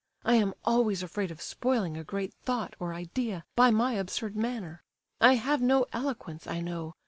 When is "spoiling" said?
1.43-1.95